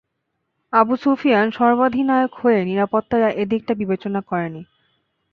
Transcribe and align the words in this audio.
Abu 0.73 0.93
Sufyan 0.95 1.47
সর্বাধিনায়ক 1.51 2.31
হয়ে 2.41 2.59
নিরাপত্তার 2.65 3.21
এদিকটা 3.43 3.73
বিবেচনা 3.73 4.19
করেনি। 4.21 4.61